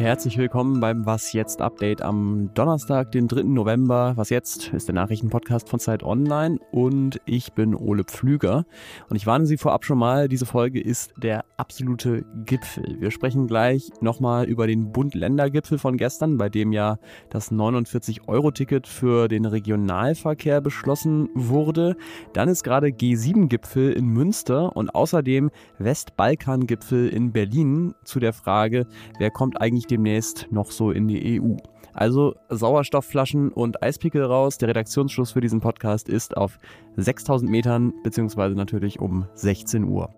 Herzlich 0.00 0.38
willkommen 0.38 0.80
beim 0.80 1.04
Was 1.04 1.34
jetzt 1.34 1.60
Update 1.60 2.00
am 2.00 2.48
Donnerstag, 2.54 3.12
den 3.12 3.28
3. 3.28 3.42
November. 3.42 4.14
Was 4.16 4.30
jetzt 4.30 4.72
ist 4.72 4.88
der 4.88 4.94
Nachrichtenpodcast 4.94 5.68
von 5.68 5.78
Zeit 5.78 6.02
Online 6.02 6.58
und 6.72 7.20
ich 7.26 7.52
bin 7.52 7.74
Ole 7.74 8.04
Pflüger 8.04 8.64
und 9.10 9.16
ich 9.16 9.26
warne 9.26 9.44
Sie 9.44 9.58
vorab 9.58 9.84
schon 9.84 9.98
mal, 9.98 10.26
diese 10.26 10.46
Folge 10.46 10.80
ist 10.80 11.12
der 11.18 11.44
absolute 11.58 12.24
Gipfel. 12.46 12.96
Wir 12.98 13.10
sprechen 13.10 13.46
gleich 13.46 13.90
nochmal 14.00 14.46
über 14.46 14.66
den 14.66 14.90
Bund-Länder-Gipfel 14.90 15.76
von 15.76 15.98
gestern, 15.98 16.38
bei 16.38 16.48
dem 16.48 16.72
ja 16.72 16.96
das 17.28 17.52
49-Euro-Ticket 17.52 18.86
für 18.86 19.28
den 19.28 19.44
Regionalverkehr 19.44 20.62
beschlossen 20.62 21.28
wurde. 21.34 21.94
Dann 22.32 22.48
ist 22.48 22.64
gerade 22.64 22.86
G7-Gipfel 22.86 23.92
in 23.92 24.06
Münster 24.06 24.74
und 24.74 24.94
außerdem 24.94 25.50
Westbalkan-Gipfel 25.78 27.10
in 27.10 27.32
Berlin 27.32 27.94
zu 28.04 28.18
der 28.18 28.32
Frage, 28.32 28.86
wer 29.18 29.30
kommt 29.30 29.60
eigentlich 29.60 29.89
demnächst 29.90 30.48
noch 30.50 30.70
so 30.70 30.90
in 30.90 31.08
die 31.08 31.40
EU. 31.40 31.56
Also 31.92 32.34
Sauerstoffflaschen 32.48 33.50
und 33.50 33.82
Eispickel 33.82 34.22
raus. 34.22 34.58
Der 34.58 34.68
Redaktionsschluss 34.68 35.32
für 35.32 35.40
diesen 35.40 35.60
Podcast 35.60 36.08
ist 36.08 36.36
auf 36.36 36.58
6000 36.96 37.50
Metern, 37.50 37.92
beziehungsweise 38.02 38.54
natürlich 38.54 39.00
um 39.00 39.26
16 39.34 39.84
Uhr. 39.84 40.14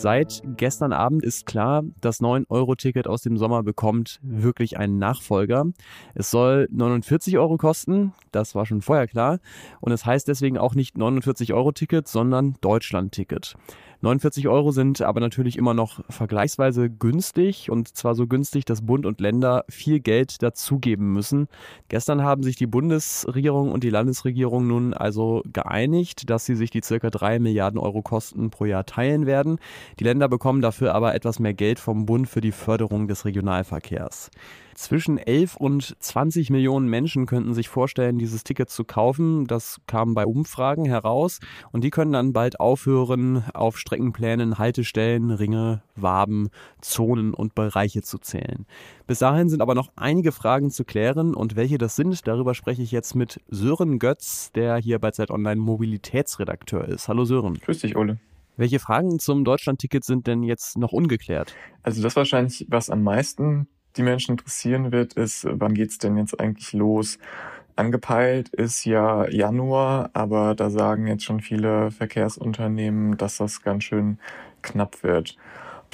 Seit 0.00 0.42
gestern 0.56 0.92
Abend 0.92 1.24
ist 1.24 1.44
klar, 1.44 1.82
das 2.00 2.20
9-Euro-Ticket 2.20 3.08
aus 3.08 3.22
dem 3.22 3.36
Sommer 3.36 3.64
bekommt 3.64 4.20
wirklich 4.22 4.78
einen 4.78 4.98
Nachfolger. 4.98 5.64
Es 6.14 6.30
soll 6.30 6.68
49 6.70 7.36
Euro 7.36 7.56
kosten, 7.56 8.12
das 8.30 8.54
war 8.54 8.64
schon 8.64 8.80
vorher 8.80 9.08
klar. 9.08 9.40
Und 9.80 9.90
es 9.90 10.06
heißt 10.06 10.28
deswegen 10.28 10.56
auch 10.56 10.76
nicht 10.76 10.94
49-Euro-Ticket, 10.94 12.06
sondern 12.06 12.54
Deutschland-Ticket. 12.60 13.56
49 14.00 14.46
Euro 14.46 14.70
sind 14.70 15.02
aber 15.02 15.18
natürlich 15.18 15.58
immer 15.58 15.74
noch 15.74 16.00
vergleichsweise 16.08 16.88
günstig 16.88 17.68
und 17.68 17.96
zwar 17.96 18.14
so 18.14 18.28
günstig, 18.28 18.64
dass 18.64 18.86
Bund 18.86 19.04
und 19.06 19.20
Länder 19.20 19.64
viel 19.68 19.98
Geld 19.98 20.40
dazugeben 20.40 21.12
müssen. 21.12 21.48
Gestern 21.88 22.22
haben 22.22 22.44
sich 22.44 22.54
die 22.54 22.68
Bundesregierung 22.68 23.72
und 23.72 23.82
die 23.82 23.90
Landesregierung 23.90 24.68
nun 24.68 24.94
also 24.94 25.42
geeinigt, 25.52 26.30
dass 26.30 26.46
sie 26.46 26.54
sich 26.54 26.70
die 26.70 26.82
circa 26.82 27.10
3 27.10 27.40
Milliarden 27.40 27.80
Euro 27.80 28.02
Kosten 28.02 28.50
pro 28.50 28.66
Jahr 28.66 28.86
teilen 28.86 29.26
werden. 29.26 29.58
Die 29.98 30.04
Länder 30.04 30.28
bekommen 30.28 30.62
dafür 30.62 30.94
aber 30.94 31.16
etwas 31.16 31.40
mehr 31.40 31.54
Geld 31.54 31.80
vom 31.80 32.06
Bund 32.06 32.28
für 32.28 32.40
die 32.40 32.52
Förderung 32.52 33.08
des 33.08 33.24
Regionalverkehrs. 33.24 34.30
Zwischen 34.78 35.18
11 35.18 35.56
und 35.56 35.96
20 35.98 36.50
Millionen 36.50 36.86
Menschen 36.86 37.26
könnten 37.26 37.52
sich 37.52 37.68
vorstellen, 37.68 38.16
dieses 38.16 38.44
Ticket 38.44 38.70
zu 38.70 38.84
kaufen. 38.84 39.48
Das 39.48 39.80
kam 39.88 40.14
bei 40.14 40.24
Umfragen 40.24 40.84
heraus. 40.84 41.40
Und 41.72 41.82
die 41.82 41.90
können 41.90 42.12
dann 42.12 42.32
bald 42.32 42.60
aufhören, 42.60 43.42
auf 43.54 43.76
Streckenplänen 43.88 44.58
Haltestellen, 44.58 45.30
Ringe, 45.30 45.82
Waben, 45.96 46.50
Zonen 46.82 47.32
und 47.32 47.54
Bereiche 47.54 48.02
zu 48.02 48.18
zählen. 48.18 48.66
Bis 49.06 49.20
dahin 49.20 49.48
sind 49.48 49.62
aber 49.62 49.74
noch 49.74 49.88
einige 49.96 50.30
Fragen 50.30 50.70
zu 50.70 50.84
klären. 50.84 51.34
Und 51.34 51.56
welche 51.56 51.78
das 51.78 51.96
sind, 51.96 52.26
darüber 52.26 52.54
spreche 52.54 52.82
ich 52.82 52.92
jetzt 52.92 53.14
mit 53.14 53.40
Sören 53.48 53.98
Götz, 53.98 54.52
der 54.52 54.76
hier 54.76 54.98
bei 54.98 55.10
Zeit 55.12 55.30
Online 55.30 55.58
Mobilitätsredakteur 55.58 56.86
ist. 56.86 57.08
Hallo 57.08 57.24
Sören. 57.24 57.54
Grüß 57.54 57.78
dich, 57.78 57.96
Ole. 57.96 58.18
Welche 58.58 58.78
Fragen 58.78 59.18
zum 59.20 59.42
Deutschlandticket 59.44 60.04
sind 60.04 60.26
denn 60.26 60.42
jetzt 60.42 60.76
noch 60.76 60.92
ungeklärt? 60.92 61.54
Also 61.82 62.02
das 62.02 62.14
wahrscheinlich, 62.14 62.66
was 62.68 62.90
am 62.90 63.02
meisten 63.02 63.68
die 63.96 64.02
Menschen 64.02 64.32
interessieren 64.32 64.92
wird, 64.92 65.14
ist, 65.14 65.46
wann 65.48 65.72
geht's 65.72 65.96
denn 65.96 66.18
jetzt 66.18 66.38
eigentlich 66.38 66.74
los? 66.74 67.18
Angepeilt 67.78 68.48
ist 68.48 68.84
ja 68.84 69.28
Januar, 69.28 70.10
aber 70.12 70.54
da 70.54 70.68
sagen 70.68 71.06
jetzt 71.06 71.24
schon 71.24 71.40
viele 71.40 71.90
Verkehrsunternehmen, 71.90 73.16
dass 73.16 73.36
das 73.36 73.62
ganz 73.62 73.84
schön 73.84 74.18
knapp 74.62 75.02
wird. 75.02 75.36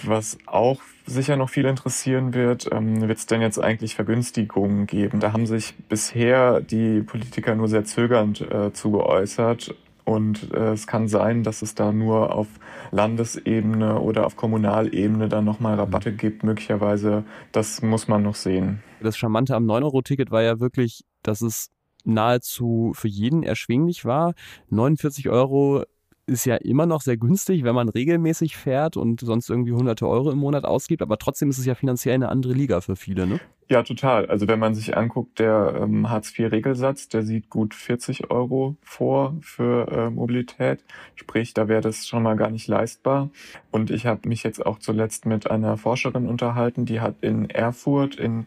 Was 0.03 0.39
auch 0.47 0.81
sicher 1.07 1.37
noch 1.37 1.51
viel 1.51 1.67
interessieren 1.67 2.35
wird, 2.35 2.69
ähm, 2.73 3.07
wird 3.07 3.19
es 3.19 3.27
denn 3.27 3.41
jetzt 3.41 3.59
eigentlich 3.59 3.95
Vergünstigungen 3.95 4.87
geben? 4.87 5.21
Da 5.21 5.33
haben 5.33 5.47
sich 5.47 5.75
bisher 5.89 6.61
die 6.61 7.03
Politiker 7.03 7.55
nur 7.55 7.69
sehr 7.69 7.85
zögernd 7.85 8.41
äh, 8.41 8.73
zu 8.73 8.91
geäußert. 8.91 9.75
Und 10.05 10.53
äh, 10.53 10.73
es 10.73 10.87
kann 10.87 11.09
sein, 11.09 11.43
dass 11.43 11.63
es 11.63 11.75
da 11.75 11.93
nur 11.93 12.35
auf 12.35 12.49
Landesebene 12.91 14.01
oder 14.01 14.27
auf 14.27 14.37
Kommunalebene 14.37 15.29
dann 15.29 15.45
nochmal 15.45 15.77
Rabatte 15.77 16.13
mhm. 16.13 16.17
gibt, 16.17 16.43
möglicherweise. 16.43 17.25
Das 17.53 17.83
muss 17.83 18.09
man 18.09 18.23
noch 18.23 18.35
sehen. 18.35 18.83
Das 19.01 19.17
Charmante 19.17 19.55
am 19.55 19.65
9-Euro-Ticket 19.65 20.31
war 20.31 20.43
ja 20.43 20.61
wirklich, 20.61 21.05
dass 21.27 21.41
es 21.41 21.71
nahezu 22.05 22.93
für 22.95 23.09
jeden 23.09 23.43
erschwinglich 23.43 24.05
war. 24.05 24.35
49 24.71 25.29
Euro 25.29 25.85
ist 26.27 26.47
ja 26.47 26.57
immer 26.57 26.87
noch 26.87 27.03
sehr 27.03 27.17
günstig, 27.17 27.65
wenn 27.65 27.75
man 27.75 27.89
regelmäßig 27.89 28.57
fährt 28.57 28.97
und 28.97 29.21
sonst 29.21 29.51
irgendwie 29.51 29.73
hunderte 29.73 30.09
Euro 30.09 30.31
im 30.31 30.39
Monat 30.39 30.65
ausgibt, 30.65 31.03
aber 31.03 31.19
trotzdem 31.19 31.51
ist 31.51 31.59
es 31.59 31.67
ja 31.67 31.75
finanziell 31.75 32.15
eine 32.15 32.29
andere 32.29 32.55
Liga 32.55 32.81
für 32.81 32.97
viele, 32.97 33.27
ne? 33.27 33.41
Ja, 33.67 33.83
total. 33.83 34.27
Also 34.27 34.47
wenn 34.47 34.59
man 34.59 34.75
sich 34.75 34.95
anguckt, 34.95 35.39
der 35.39 35.81
ähm, 35.81 36.11
Hartz-IV-Regelsatz, 36.11 37.09
der 37.09 37.23
sieht 37.23 37.49
gut 37.49 37.75
40 37.75 38.31
Euro 38.31 38.77
vor 38.83 39.37
für 39.41 39.89
äh, 39.89 40.11
Mobilität. 40.11 40.85
Sprich, 41.15 41.55
da 41.55 41.67
wäre 41.67 41.81
das 41.81 42.07
schon 42.07 42.23
mal 42.23 42.37
gar 42.37 42.51
nicht 42.51 42.69
leistbar. 42.69 43.31
Und 43.71 43.91
ich 43.91 44.05
habe 44.05 44.29
mich 44.29 44.43
jetzt 44.43 44.65
auch 44.65 44.79
zuletzt 44.81 45.25
mit 45.25 45.51
einer 45.51 45.79
Forscherin 45.79 46.29
unterhalten, 46.29 46.85
die 46.85 47.01
hat 47.01 47.17
in 47.23 47.49
Erfurt 47.49 48.17
in 48.17 48.47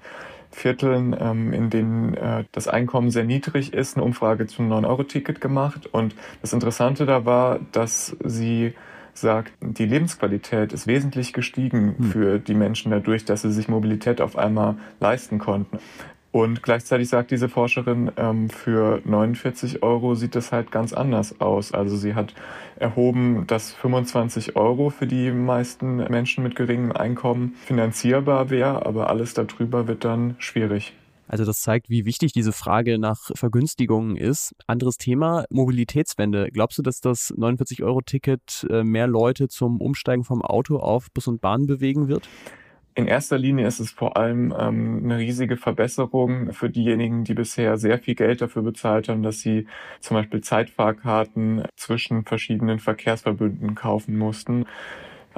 Vierteln, 0.52 1.16
ähm, 1.20 1.54
in 1.54 1.70
denen 1.70 2.14
äh, 2.16 2.44
das 2.52 2.68
Einkommen 2.68 3.12
sehr 3.12 3.24
niedrig 3.24 3.74
ist, 3.74 3.96
eine 3.96 4.04
Umfrage 4.04 4.48
zum 4.48 4.72
9-Euro-Ticket 4.72 5.42
gemacht. 5.42 5.88
Und 5.88 6.16
das 6.42 6.54
Interessante 6.54 7.06
da 7.06 7.26
war, 7.26 7.60
dass 7.72 8.16
sie 8.24 8.74
sagt, 9.14 9.52
die 9.62 9.86
Lebensqualität 9.86 10.74
ist 10.74 10.88
wesentlich 10.88 11.34
gestiegen 11.34 11.96
hm. 11.98 12.12
für 12.12 12.40
die 12.40 12.54
Menschen 12.54 12.92
dadurch, 12.92 13.26
dass 13.26 13.42
sie 13.42 13.52
sich 13.52 13.68
Mobilität 13.68 14.22
auf 14.22 14.38
einmal 14.38 14.76
leisten 15.00 15.40
konnten. 15.40 15.80
Und 16.32 16.62
gleichzeitig 16.62 17.10
sagt 17.10 17.32
diese 17.32 17.50
Forscherin, 17.50 18.12
ähm, 18.18 18.50
für 18.50 19.02
49 19.06 19.82
Euro 19.82 20.14
sieht 20.14 20.36
das 20.36 20.52
halt 20.52 20.72
ganz 20.72 20.94
anders 20.94 21.40
aus. 21.40 21.72
Also 21.72 21.96
sie 21.96 22.16
hat 22.16 22.34
erhoben, 22.76 23.46
dass 23.48 23.72
25 23.74 24.56
Euro 24.56 24.90
für 24.90 25.08
die 25.08 25.32
meisten 25.32 25.98
Menschen 25.98 26.44
mit 26.44 26.56
geringem 26.56 26.92
Einkommen 26.92 27.56
finanzierbar 27.66 28.50
wäre, 28.50 28.86
aber 28.86 29.10
alles 29.10 29.34
darüber 29.34 29.88
wird 29.88 30.04
dann 30.04 30.36
schwierig. 30.38 30.94
Also 31.28 31.44
das 31.44 31.60
zeigt, 31.60 31.90
wie 31.90 32.06
wichtig 32.06 32.32
diese 32.32 32.54
Frage 32.54 33.00
nach 33.00 33.32
Vergünstigungen 33.36 34.16
ist. 34.16 34.54
Anderes 34.66 34.98
Thema, 34.98 35.44
Mobilitätswende. 35.50 36.50
Glaubst 36.52 36.78
du, 36.78 36.82
dass 36.82 37.02
das 37.02 37.34
49-Euro-Ticket 37.36 38.66
äh, 38.70 38.84
mehr 38.84 39.08
Leute 39.08 39.50
zum 39.50 39.82
Umsteigen 39.82 40.24
vom 40.24 40.42
Auto 40.42 40.78
auf 40.78 41.12
Bus 41.14 41.28
und 41.28 41.42
Bahn 41.42 41.66
bewegen 41.66 42.08
wird? 42.08 42.30
In 42.98 43.06
erster 43.06 43.38
Linie 43.38 43.68
ist 43.68 43.80
es 43.80 43.92
vor 43.92 44.18
allem 44.18 44.52
ähm, 44.58 45.02
eine 45.04 45.20
riesige 45.20 45.56
Verbesserung 45.56 46.52
für 46.52 46.68
diejenigen, 46.68 47.24
die 47.26 47.36
bisher 47.36 47.78
sehr 47.78 48.00
viel 48.00 48.16
Geld 48.16 48.42
dafür 48.42 48.64
bezahlt 48.64 49.08
haben, 49.08 49.22
dass 49.22 49.40
sie 49.40 49.68
zum 50.00 50.18
Beispiel 50.18 50.42
Zeitfahrkarten 50.42 51.66
zwischen 51.76 52.26
verschiedenen 52.26 52.80
Verkehrsverbünden 52.80 53.76
kaufen 53.76 54.18
mussten. 54.18 54.66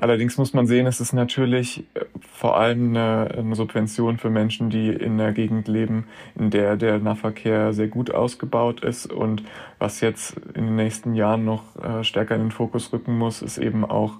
Allerdings 0.01 0.37
muss 0.37 0.53
man 0.53 0.65
sehen, 0.65 0.87
es 0.87 1.01
ist 1.01 1.11
natürlich 1.11 1.83
äh, 1.93 2.05
vor 2.31 2.57
allem 2.57 2.95
eine, 2.95 3.31
eine, 3.37 3.55
Subvention 3.55 4.17
für 4.17 4.29
Menschen, 4.29 4.69
die 4.69 4.87
in 4.87 5.17
der 5.17 5.33
Gegend 5.33 5.67
leben, 5.67 6.05
in 6.37 6.49
der 6.51 6.77
der 6.77 6.99
Nahverkehr 6.99 7.73
sehr 7.73 7.89
gut 7.89 8.09
ausgebaut 8.11 8.81
ist. 8.81 9.11
Und 9.11 9.43
was 9.77 9.99
jetzt 9.99 10.37
in 10.53 10.67
den 10.67 10.77
nächsten 10.77 11.15
Jahren 11.15 11.43
noch 11.43 11.63
äh, 11.83 12.05
stärker 12.05 12.35
in 12.35 12.43
den 12.43 12.51
Fokus 12.51 12.93
rücken 12.93 13.17
muss, 13.17 13.41
ist 13.41 13.57
eben 13.57 13.83
auch 13.83 14.13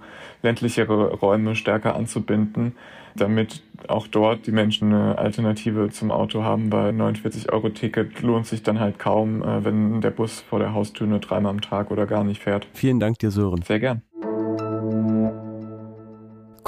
ländlichere 0.43 1.13
Räume 1.13 1.55
stärker 1.55 1.95
anzubinden, 1.95 2.75
damit 3.15 3.63
auch 3.87 4.07
dort 4.07 4.47
die 4.47 4.51
Menschen 4.51 4.93
eine 4.93 5.17
Alternative 5.17 5.89
zum 5.91 6.11
Auto 6.11 6.43
haben. 6.43 6.69
Bei 6.69 6.89
49-Euro-Ticket 6.89 8.21
lohnt 8.21 8.47
sich 8.47 8.63
dann 8.63 8.81
halt 8.81 8.99
kaum, 8.99 9.43
äh, 9.43 9.63
wenn 9.63 10.01
der 10.01 10.11
Bus 10.11 10.41
vor 10.41 10.59
der 10.59 10.73
Haustür 10.73 11.07
nur 11.07 11.19
dreimal 11.19 11.51
am 11.51 11.61
Tag 11.61 11.89
oder 11.89 12.05
gar 12.05 12.25
nicht 12.25 12.43
fährt. 12.43 12.67
Vielen 12.73 12.99
Dank 12.99 13.19
dir, 13.19 13.31
Sören. 13.31 13.61
Sehr 13.61 13.79
gern. 13.79 14.01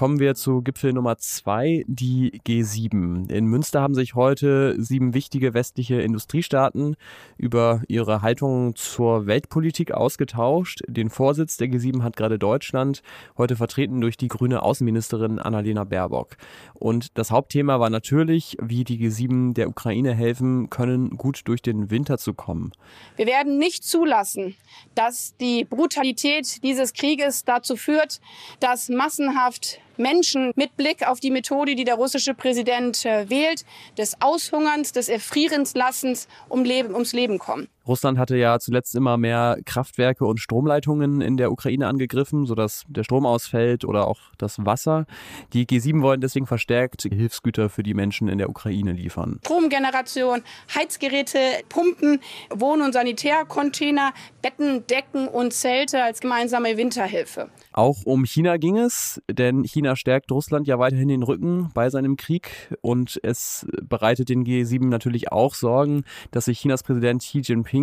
Kommen 0.01 0.19
wir 0.19 0.33
zu 0.33 0.63
Gipfel 0.63 0.93
Nummer 0.93 1.19
zwei, 1.19 1.83
die 1.85 2.41
G7. 2.47 3.29
In 3.29 3.45
Münster 3.45 3.83
haben 3.83 3.93
sich 3.93 4.15
heute 4.15 4.73
sieben 4.81 5.13
wichtige 5.13 5.53
westliche 5.53 6.01
Industriestaaten 6.01 6.95
über 7.37 7.83
ihre 7.87 8.23
Haltung 8.23 8.75
zur 8.75 9.27
Weltpolitik 9.27 9.91
ausgetauscht. 9.91 10.81
Den 10.87 11.11
Vorsitz 11.11 11.57
der 11.57 11.67
G7 11.67 12.01
hat 12.01 12.15
gerade 12.15 12.39
Deutschland, 12.39 13.03
heute 13.37 13.55
vertreten 13.55 14.01
durch 14.01 14.17
die 14.17 14.27
grüne 14.27 14.63
Außenministerin 14.63 15.37
Annalena 15.37 15.83
Baerbock. 15.83 16.35
Und 16.73 17.15
das 17.19 17.29
Hauptthema 17.29 17.79
war 17.79 17.91
natürlich, 17.91 18.57
wie 18.59 18.83
die 18.83 18.97
G7 18.97 19.53
der 19.53 19.69
Ukraine 19.69 20.15
helfen 20.15 20.71
können, 20.71 21.11
gut 21.11 21.41
durch 21.45 21.61
den 21.61 21.91
Winter 21.91 22.17
zu 22.17 22.33
kommen. 22.33 22.71
Wir 23.17 23.27
werden 23.27 23.59
nicht 23.59 23.83
zulassen, 23.83 24.55
dass 24.95 25.37
die 25.37 25.63
Brutalität 25.63 26.63
dieses 26.63 26.93
Krieges 26.93 27.45
dazu 27.45 27.75
führt, 27.75 28.19
dass 28.59 28.89
massenhaft 28.89 29.79
Menschen 29.97 30.51
mit 30.55 30.77
Blick 30.77 31.07
auf 31.07 31.19
die 31.19 31.31
Methode, 31.31 31.75
die 31.75 31.83
der 31.83 31.95
russische 31.95 32.33
Präsident 32.33 33.05
äh, 33.05 33.29
wählt, 33.29 33.65
des 33.97 34.21
Aushungerns, 34.21 34.91
des 34.91 35.09
Erfrierenslassens 35.09 36.27
um 36.49 36.63
Leben, 36.63 36.93
ums 36.93 37.13
Leben 37.13 37.39
kommen. 37.39 37.67
Russland 37.87 38.17
hatte 38.19 38.37
ja 38.37 38.59
zuletzt 38.59 38.95
immer 38.95 39.17
mehr 39.17 39.57
Kraftwerke 39.65 40.25
und 40.25 40.39
Stromleitungen 40.39 41.21
in 41.21 41.37
der 41.37 41.51
Ukraine 41.51 41.87
angegriffen, 41.87 42.45
sodass 42.45 42.83
der 42.87 43.03
Strom 43.03 43.25
ausfällt 43.25 43.85
oder 43.85 44.07
auch 44.07 44.19
das 44.37 44.63
Wasser. 44.65 45.05
Die 45.53 45.65
G7 45.65 46.01
wollen 46.01 46.21
deswegen 46.21 46.45
verstärkt 46.45 47.03
Hilfsgüter 47.03 47.69
für 47.69 47.83
die 47.83 47.93
Menschen 47.93 48.27
in 48.27 48.37
der 48.37 48.49
Ukraine 48.49 48.91
liefern. 48.91 49.39
Stromgeneration, 49.43 50.43
Heizgeräte, 50.75 51.39
Pumpen, 51.69 52.19
Wohn- 52.49 52.81
und 52.81 52.93
Sanitärcontainer, 52.93 54.13
Betten, 54.41 54.85
Decken 54.87 55.27
und 55.27 55.53
Zelte 55.53 56.03
als 56.03 56.19
gemeinsame 56.19 56.77
Winterhilfe. 56.77 57.49
Auch 57.73 58.03
um 58.05 58.25
China 58.25 58.57
ging 58.57 58.77
es, 58.77 59.21
denn 59.29 59.63
China 59.63 59.95
stärkt 59.95 60.31
Russland 60.31 60.67
ja 60.67 60.77
weiterhin 60.77 61.07
den 61.07 61.23
Rücken 61.23 61.69
bei 61.73 61.89
seinem 61.89 62.17
Krieg 62.17 62.51
und 62.81 63.19
es 63.23 63.65
bereitet 63.81 64.29
den 64.29 64.45
G7 64.45 64.87
natürlich 64.87 65.31
auch 65.31 65.55
Sorgen, 65.55 66.03
dass 66.31 66.45
sich 66.45 66.59
Chinas 66.59 66.83
Präsident 66.83 67.21
Xi 67.21 67.39
Jinping 67.39 67.80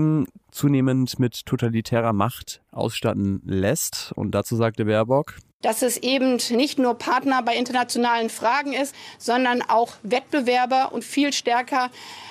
zunehmend 0.50 1.18
mit 1.18 1.46
totalitärer 1.46 2.12
Macht 2.12 2.60
ausstatten 2.72 3.42
lässt. 3.44 4.12
Und 4.16 4.32
dazu 4.32 4.56
sagte 4.56 4.86
Baerbock, 4.86 5.36
dass 5.62 5.82
es 5.82 5.96
eben 5.96 6.38
nicht 6.50 6.78
nur 6.78 6.94
Partner 6.94 7.42
bei 7.42 7.56
internationalen 7.56 8.30
Fragen 8.30 8.72
ist, 8.72 8.94
sondern 9.18 9.62
auch 9.62 9.94
Wettbewerber 10.02 10.92
und 10.92 11.02
viel 11.02 11.32
stärker 11.32 11.90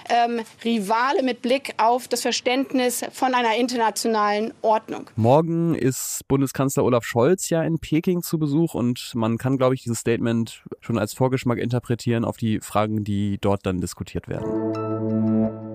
ähm, 0.09 0.41
Rivale 0.63 1.23
mit 1.23 1.41
Blick 1.41 1.73
auf 1.77 2.07
das 2.07 2.21
Verständnis 2.21 3.03
von 3.11 3.33
einer 3.33 3.57
internationalen 3.57 4.53
Ordnung. 4.61 5.09
Morgen 5.17 5.75
ist 5.75 6.21
Bundeskanzler 6.29 6.85
Olaf 6.85 7.03
Scholz 7.03 7.49
ja 7.49 7.61
in 7.63 7.79
Peking 7.79 8.21
zu 8.21 8.39
Besuch 8.39 8.73
und 8.73 9.11
man 9.15 9.37
kann, 9.37 9.57
glaube 9.57 9.75
ich, 9.75 9.83
dieses 9.83 9.99
Statement 9.99 10.63
schon 10.79 10.97
als 10.97 11.13
Vorgeschmack 11.13 11.57
interpretieren 11.57 12.23
auf 12.23 12.37
die 12.37 12.61
Fragen, 12.61 13.03
die 13.03 13.37
dort 13.41 13.65
dann 13.65 13.81
diskutiert 13.81 14.29
werden. 14.29 15.66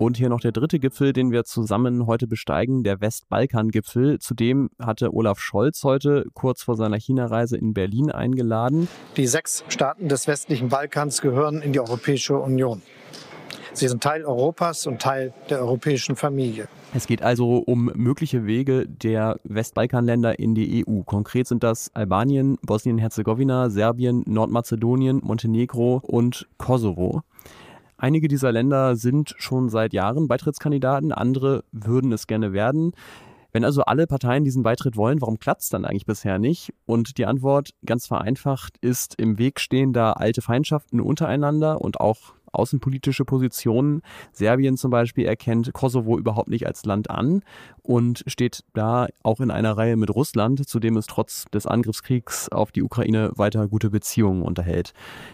Und 0.00 0.16
hier 0.16 0.30
noch 0.30 0.40
der 0.40 0.52
dritte 0.52 0.78
Gipfel, 0.78 1.12
den 1.12 1.30
wir 1.30 1.44
zusammen 1.44 2.06
heute 2.06 2.26
besteigen, 2.26 2.84
der 2.84 3.02
Westbalkan-Gipfel. 3.02 4.18
Zudem 4.18 4.70
hatte 4.78 5.12
Olaf 5.12 5.40
Scholz 5.40 5.84
heute 5.84 6.24
kurz 6.32 6.62
vor 6.62 6.76
seiner 6.76 6.96
China-Reise 6.96 7.58
in 7.58 7.74
Berlin 7.74 8.10
eingeladen. 8.10 8.88
Die 9.18 9.26
sechs 9.26 9.62
Staaten 9.68 10.08
des 10.08 10.26
westlichen 10.26 10.70
Balkans 10.70 11.20
gehören 11.20 11.60
in 11.60 11.74
die 11.74 11.80
Europäische 11.80 12.38
Union. 12.38 12.80
Sie 13.74 13.88
sind 13.88 14.02
Teil 14.02 14.24
Europas 14.24 14.86
und 14.86 15.02
Teil 15.02 15.34
der 15.50 15.60
europäischen 15.60 16.16
Familie. 16.16 16.66
Es 16.94 17.06
geht 17.06 17.20
also 17.20 17.58
um 17.58 17.92
mögliche 17.94 18.46
Wege 18.46 18.86
der 18.88 19.38
Westbalkanländer 19.44 20.38
in 20.38 20.54
die 20.54 20.82
EU. 20.82 21.02
Konkret 21.02 21.46
sind 21.46 21.62
das 21.62 21.90
Albanien, 21.92 22.56
Bosnien-Herzegowina, 22.62 23.68
Serbien, 23.68 24.24
Nordmazedonien, 24.26 25.20
Montenegro 25.22 26.00
und 26.02 26.48
Kosovo. 26.56 27.20
Einige 28.02 28.28
dieser 28.28 28.50
Länder 28.50 28.96
sind 28.96 29.34
schon 29.36 29.68
seit 29.68 29.92
Jahren 29.92 30.26
Beitrittskandidaten, 30.26 31.12
andere 31.12 31.64
würden 31.70 32.12
es 32.12 32.26
gerne 32.26 32.54
werden. 32.54 32.92
Wenn 33.52 33.62
also 33.62 33.82
alle 33.82 34.06
Parteien 34.06 34.42
diesen 34.42 34.62
Beitritt 34.62 34.96
wollen, 34.96 35.20
warum 35.20 35.38
klappt 35.38 35.70
dann 35.74 35.84
eigentlich 35.84 36.06
bisher 36.06 36.38
nicht? 36.38 36.72
Und 36.86 37.18
die 37.18 37.26
Antwort, 37.26 37.74
ganz 37.84 38.06
vereinfacht, 38.06 38.78
ist 38.80 39.16
im 39.16 39.38
Weg 39.38 39.60
stehender 39.60 40.18
alte 40.18 40.40
Feindschaften 40.40 40.98
untereinander 40.98 41.82
und 41.82 42.00
auch 42.00 42.32
außenpolitische 42.52 43.24
Positionen. 43.24 44.02
Serbien 44.32 44.76
zum 44.76 44.90
Beispiel 44.90 45.26
erkennt 45.26 45.72
Kosovo 45.72 46.18
überhaupt 46.18 46.48
nicht 46.48 46.66
als 46.66 46.84
Land 46.84 47.10
an 47.10 47.42
und 47.82 48.24
steht 48.26 48.64
da 48.74 49.08
auch 49.22 49.40
in 49.40 49.50
einer 49.50 49.76
Reihe 49.76 49.96
mit 49.96 50.14
Russland, 50.14 50.68
zu 50.68 50.78
dem 50.80 50.96
es 50.96 51.06
trotz 51.06 51.46
des 51.46 51.66
Angriffskriegs 51.66 52.48
auf 52.50 52.72
die 52.72 52.82
Ukraine 52.82 53.32
weiter 53.36 53.68
gute 53.68 53.90
Beziehungen 53.90 54.42
unterhält. 54.42 54.92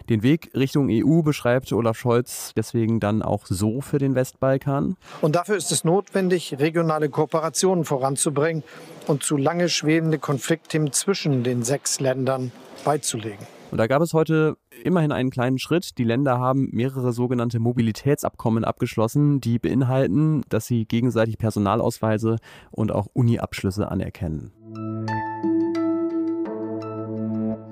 Den 0.08 0.22
Weg 0.22 0.50
Richtung 0.54 0.88
EU 0.90 1.22
beschreibt 1.22 1.72
Olaf 1.72 1.98
Scholz 1.98 2.52
deswegen 2.56 3.00
dann 3.00 3.22
auch 3.22 3.46
so 3.46 3.80
für 3.80 3.98
den 3.98 4.14
Westbalkan. 4.14 4.96
Und 5.20 5.36
dafür 5.36 5.56
ist 5.56 5.72
es 5.72 5.84
notwendig, 5.84 6.56
regionale 6.58 7.08
Kooperationen 7.08 7.84
voranzubringen 7.84 8.62
und 9.06 9.22
zu 9.22 9.36
lange 9.36 9.68
schwebende 9.68 10.18
Konfliktthemen 10.18 10.92
zwischen 10.92 11.44
den 11.44 11.62
sechs 11.62 12.00
Ländern 12.00 12.52
beizulegen. 12.84 13.46
Und 13.70 13.78
da 13.78 13.86
gab 13.86 14.00
es 14.00 14.14
heute 14.14 14.56
immerhin 14.84 15.12
einen 15.12 15.30
kleinen 15.30 15.58
Schritt. 15.58 15.98
Die 15.98 16.04
Länder 16.04 16.38
haben 16.38 16.68
mehrere 16.72 17.12
sogenannte 17.12 17.58
Mobilitätsabkommen 17.58 18.64
abgeschlossen, 18.64 19.40
die 19.40 19.58
beinhalten, 19.58 20.42
dass 20.48 20.66
sie 20.66 20.86
gegenseitig 20.86 21.38
Personalausweise 21.38 22.36
und 22.70 22.92
auch 22.92 23.08
Uni-Abschlüsse 23.12 23.90
anerkennen. 23.90 24.52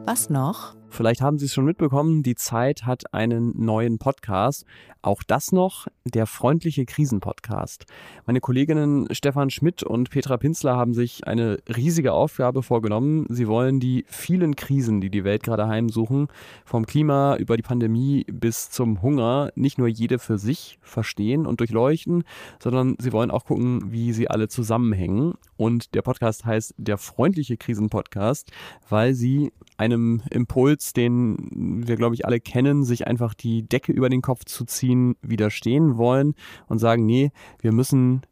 Was 0.06 0.30
noch? 0.30 0.74
Vielleicht 0.94 1.22
haben 1.22 1.38
Sie 1.40 1.46
es 1.46 1.52
schon 1.52 1.64
mitbekommen, 1.64 2.22
die 2.22 2.36
Zeit 2.36 2.86
hat 2.86 3.12
einen 3.12 3.52
neuen 3.56 3.98
Podcast. 3.98 4.64
Auch 5.02 5.24
das 5.24 5.50
noch, 5.50 5.88
der 6.04 6.26
freundliche 6.26 6.86
Krisenpodcast. 6.86 7.84
Meine 8.26 8.40
Kolleginnen 8.40 9.08
Stefan 9.10 9.50
Schmidt 9.50 9.82
und 9.82 10.10
Petra 10.10 10.36
Pinzler 10.36 10.76
haben 10.76 10.94
sich 10.94 11.26
eine 11.26 11.58
riesige 11.68 12.12
Aufgabe 12.12 12.62
vorgenommen. 12.62 13.26
Sie 13.28 13.48
wollen 13.48 13.80
die 13.80 14.04
vielen 14.06 14.54
Krisen, 14.54 15.00
die 15.00 15.10
die 15.10 15.24
Welt 15.24 15.42
gerade 15.42 15.66
heimsuchen, 15.66 16.28
vom 16.64 16.86
Klima 16.86 17.36
über 17.38 17.56
die 17.56 17.62
Pandemie 17.64 18.24
bis 18.32 18.70
zum 18.70 19.02
Hunger, 19.02 19.50
nicht 19.56 19.78
nur 19.78 19.88
jede 19.88 20.20
für 20.20 20.38
sich 20.38 20.78
verstehen 20.80 21.44
und 21.44 21.58
durchleuchten, 21.58 22.22
sondern 22.62 22.94
sie 23.00 23.12
wollen 23.12 23.32
auch 23.32 23.46
gucken, 23.46 23.90
wie 23.90 24.12
sie 24.12 24.30
alle 24.30 24.46
zusammenhängen. 24.46 25.34
Und 25.56 25.94
der 25.94 26.02
Podcast 26.02 26.44
heißt 26.44 26.74
der 26.78 26.98
freundliche 26.98 27.56
Krisenpodcast, 27.56 28.52
weil 28.88 29.14
sie 29.14 29.52
einem 29.76 30.22
Impuls, 30.30 30.83
den 30.92 31.82
wir, 31.86 31.96
glaube 31.96 32.14
ich, 32.14 32.26
alle 32.26 32.40
kennen, 32.40 32.84
sich 32.84 33.06
einfach 33.06 33.34
die 33.34 33.66
Decke 33.66 33.92
über 33.92 34.08
den 34.08 34.22
Kopf 34.22 34.44
zu 34.44 34.64
ziehen, 34.64 35.16
widerstehen 35.22 35.96
wollen 35.96 36.34
und 36.66 36.78
sagen, 36.78 37.06
nee, 37.06 37.30
wir 37.60 37.72
müssen 37.72 38.22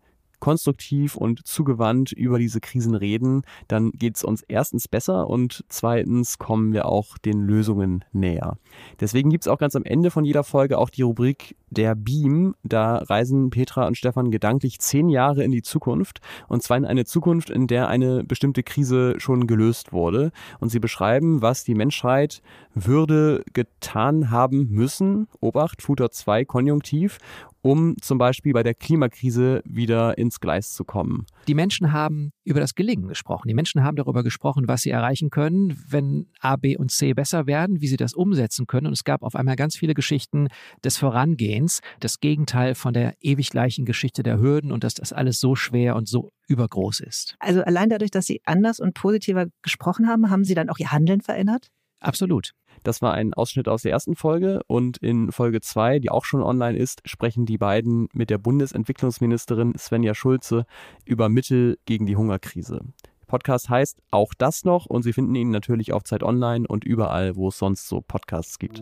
konstruktiv 0.42 1.14
und 1.14 1.46
zugewandt 1.46 2.10
über 2.10 2.36
diese 2.36 2.60
Krisen 2.60 2.96
reden, 2.96 3.42
dann 3.68 3.92
geht 3.92 4.16
es 4.16 4.24
uns 4.24 4.42
erstens 4.42 4.88
besser 4.88 5.30
und 5.30 5.64
zweitens 5.68 6.36
kommen 6.36 6.72
wir 6.72 6.86
auch 6.86 7.16
den 7.16 7.42
Lösungen 7.46 8.04
näher. 8.12 8.58
Deswegen 8.98 9.30
gibt 9.30 9.44
es 9.44 9.48
auch 9.48 9.58
ganz 9.58 9.76
am 9.76 9.84
Ende 9.84 10.10
von 10.10 10.24
jeder 10.24 10.42
Folge 10.42 10.78
auch 10.78 10.90
die 10.90 11.02
Rubrik 11.02 11.54
Der 11.74 11.94
Beam. 11.94 12.54
Da 12.62 12.98
reisen 12.98 13.50
Petra 13.50 13.86
und 13.86 13.96
Stefan 13.96 14.30
gedanklich 14.30 14.78
zehn 14.78 15.08
Jahre 15.08 15.42
in 15.42 15.50
die 15.50 15.62
Zukunft 15.62 16.20
und 16.48 16.62
zwar 16.62 16.76
in 16.76 16.84
eine 16.84 17.04
Zukunft, 17.04 17.48
in 17.48 17.66
der 17.66 17.88
eine 17.88 18.24
bestimmte 18.24 18.62
Krise 18.62 19.14
schon 19.18 19.46
gelöst 19.46 19.92
wurde. 19.92 20.32
Und 20.60 20.68
sie 20.68 20.80
beschreiben, 20.80 21.40
was 21.40 21.64
die 21.64 21.74
Menschheit 21.74 22.42
würde 22.74 23.42
getan 23.54 24.30
haben 24.30 24.68
müssen. 24.70 25.28
Obacht, 25.40 25.80
Futter 25.82 26.10
2 26.10 26.44
Konjunktiv 26.44 27.18
um 27.62 27.94
zum 28.00 28.18
Beispiel 28.18 28.52
bei 28.52 28.64
der 28.64 28.74
Klimakrise 28.74 29.62
wieder 29.64 30.18
ins 30.18 30.40
Gleis 30.40 30.72
zu 30.72 30.84
kommen. 30.84 31.26
Die 31.46 31.54
Menschen 31.54 31.92
haben 31.92 32.32
über 32.44 32.60
das 32.60 32.74
Gelingen 32.74 33.08
gesprochen. 33.08 33.48
Die 33.48 33.54
Menschen 33.54 33.84
haben 33.84 33.96
darüber 33.96 34.24
gesprochen, 34.24 34.66
was 34.66 34.82
sie 34.82 34.90
erreichen 34.90 35.30
können, 35.30 35.80
wenn 35.88 36.26
A, 36.40 36.56
B 36.56 36.76
und 36.76 36.90
C 36.90 37.14
besser 37.14 37.46
werden, 37.46 37.80
wie 37.80 37.86
sie 37.86 37.96
das 37.96 38.14
umsetzen 38.14 38.66
können. 38.66 38.88
Und 38.88 38.92
es 38.92 39.04
gab 39.04 39.22
auf 39.22 39.36
einmal 39.36 39.56
ganz 39.56 39.76
viele 39.76 39.94
Geschichten 39.94 40.48
des 40.84 40.98
Vorangehens, 40.98 41.61
das 42.00 42.20
Gegenteil 42.20 42.74
von 42.74 42.94
der 42.94 43.14
ewig 43.20 43.50
gleichen 43.50 43.84
Geschichte 43.84 44.22
der 44.22 44.38
Hürden 44.38 44.72
und 44.72 44.84
dass 44.84 44.94
das 44.94 45.12
alles 45.12 45.40
so 45.40 45.54
schwer 45.54 45.96
und 45.96 46.08
so 46.08 46.32
übergroß 46.48 47.00
ist. 47.00 47.36
Also 47.38 47.62
allein 47.62 47.90
dadurch, 47.90 48.10
dass 48.10 48.26
Sie 48.26 48.40
anders 48.44 48.80
und 48.80 48.94
positiver 48.94 49.46
gesprochen 49.62 50.08
haben, 50.08 50.30
haben 50.30 50.44
Sie 50.44 50.54
dann 50.54 50.68
auch 50.68 50.78
Ihr 50.78 50.92
Handeln 50.92 51.20
verändert? 51.20 51.68
Absolut. 52.00 52.52
Das 52.82 53.00
war 53.00 53.14
ein 53.14 53.32
Ausschnitt 53.32 53.68
aus 53.68 53.82
der 53.82 53.92
ersten 53.92 54.16
Folge 54.16 54.60
und 54.66 54.98
in 54.98 55.30
Folge 55.30 55.60
2, 55.60 56.00
die 56.00 56.10
auch 56.10 56.24
schon 56.24 56.42
online 56.42 56.76
ist, 56.76 57.00
sprechen 57.04 57.46
die 57.46 57.58
beiden 57.58 58.08
mit 58.12 58.28
der 58.28 58.38
Bundesentwicklungsministerin 58.38 59.74
Svenja 59.78 60.14
Schulze 60.14 60.64
über 61.04 61.28
Mittel 61.28 61.78
gegen 61.86 62.06
die 62.06 62.16
Hungerkrise. 62.16 62.80
Der 63.04 63.26
Podcast 63.28 63.70
heißt 63.70 63.98
auch 64.10 64.34
das 64.36 64.64
noch 64.64 64.86
und 64.86 65.02
Sie 65.02 65.12
finden 65.12 65.34
ihn 65.36 65.50
natürlich 65.50 65.92
auf 65.92 66.02
Zeit 66.02 66.24
Online 66.24 66.66
und 66.66 66.84
überall, 66.84 67.36
wo 67.36 67.48
es 67.48 67.58
sonst 67.58 67.88
so 67.88 68.00
Podcasts 68.00 68.58
gibt. 68.58 68.80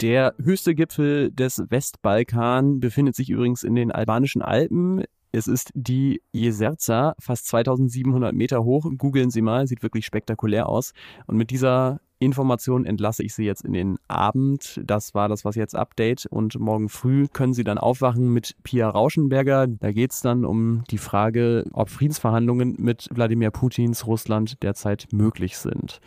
Der 0.00 0.34
höchste 0.42 0.74
Gipfel 0.74 1.30
des 1.30 1.62
Westbalkan 1.68 2.80
befindet 2.80 3.16
sich 3.16 3.30
übrigens 3.30 3.62
in 3.62 3.74
den 3.74 3.92
albanischen 3.92 4.42
Alpen 4.42 5.04
es 5.36 5.48
ist 5.48 5.70
die 5.74 6.22
Jezerza, 6.32 7.14
fast 7.18 7.46
2700 7.48 8.34
Meter 8.34 8.64
hoch. 8.64 8.90
Googeln 8.96 9.30
Sie 9.30 9.42
mal, 9.42 9.66
sieht 9.66 9.82
wirklich 9.82 10.06
spektakulär 10.06 10.66
aus. 10.66 10.94
Und 11.26 11.36
mit 11.36 11.50
dieser 11.50 12.00
Information 12.18 12.86
entlasse 12.86 13.22
ich 13.22 13.34
Sie 13.34 13.44
jetzt 13.44 13.62
in 13.62 13.74
den 13.74 13.98
Abend. 14.08 14.80
Das 14.82 15.12
war 15.12 15.28
das 15.28 15.44
Was 15.44 15.54
jetzt 15.54 15.76
Update. 15.76 16.24
Und 16.24 16.58
morgen 16.58 16.88
früh 16.88 17.28
können 17.28 17.52
Sie 17.52 17.64
dann 17.64 17.76
aufwachen 17.76 18.32
mit 18.32 18.56
Pia 18.62 18.88
Rauschenberger. 18.88 19.66
Da 19.66 19.92
geht 19.92 20.12
es 20.12 20.22
dann 20.22 20.46
um 20.46 20.84
die 20.90 20.96
Frage, 20.96 21.64
ob 21.72 21.90
Friedensverhandlungen 21.90 22.76
mit 22.78 23.08
Wladimir 23.12 23.50
Putins 23.50 24.06
Russland 24.06 24.62
derzeit 24.62 25.08
möglich 25.12 25.58
sind. 25.58 26.00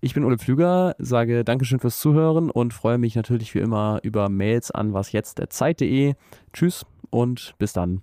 Ich 0.00 0.14
bin 0.14 0.24
Ole 0.24 0.38
Pflüger, 0.38 0.94
sage 0.98 1.44
Dankeschön 1.44 1.80
fürs 1.80 1.98
Zuhören 2.00 2.50
und 2.50 2.74
freue 2.74 2.98
mich 2.98 3.16
natürlich 3.16 3.54
wie 3.54 3.60
immer 3.60 4.00
über 4.02 4.28
Mails 4.28 4.70
an 4.70 4.92
wasjetzt.zeit.de. 4.92 6.14
Tschüss 6.52 6.84
und 7.10 7.54
bis 7.58 7.72
dann. 7.72 8.00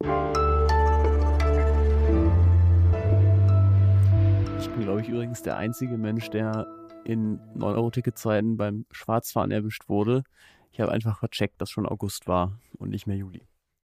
bin, 4.84 4.86
glaube 4.86 5.02
ich, 5.02 5.10
übrigens 5.10 5.42
der 5.44 5.58
einzige 5.58 5.98
Mensch, 5.98 6.30
der 6.30 6.68
in 7.06 7.40
9-Euro-Ticketzeiten 7.56 8.58
beim 8.58 8.86
Schwarzfahren 8.92 9.52
erwischt 9.52 9.88
wurde. 9.88 10.24
Ich 10.72 10.82
habe 10.82 10.92
einfach 10.92 11.20
vercheckt, 11.20 11.62
dass 11.62 11.70
schon 11.70 11.86
August 11.86 12.28
war 12.28 12.60
und 12.80 12.90
nicht 12.90 13.08
mehr 13.08 13.16
Juli. 13.16 13.48